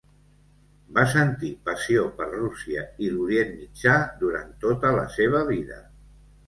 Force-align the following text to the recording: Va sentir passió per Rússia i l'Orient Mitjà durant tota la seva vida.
Va 0.97 1.03
sentir 1.11 1.51
passió 1.67 2.07
per 2.21 2.27
Rússia 2.31 2.87
i 3.09 3.13
l'Orient 3.19 3.55
Mitjà 3.61 3.95
durant 4.25 4.53
tota 4.67 4.97
la 5.01 5.07
seva 5.21 5.49
vida. 5.57 5.81